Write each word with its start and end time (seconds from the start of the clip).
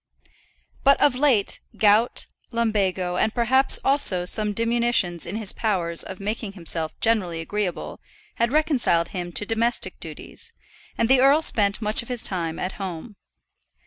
But 0.83 0.99
of 0.99 1.13
late 1.13 1.59
gout, 1.77 2.25
lumbago, 2.49 3.17
and 3.17 3.35
perhaps 3.35 3.77
also 3.85 4.25
some 4.25 4.51
diminution 4.51 5.19
in 5.27 5.35
his 5.35 5.53
powers 5.53 6.01
of 6.01 6.19
making 6.19 6.53
himself 6.53 6.99
generally 7.01 7.39
agreeable, 7.39 7.99
had 8.37 8.51
reconciled 8.51 9.09
him 9.09 9.31
to 9.33 9.45
domestic 9.45 9.99
duties, 9.99 10.53
and 10.97 11.07
the 11.07 11.21
earl 11.21 11.43
spent 11.43 11.83
much 11.83 12.01
of 12.01 12.09
his 12.09 12.23
time 12.23 12.57
at 12.57 12.71
home. 12.81 13.15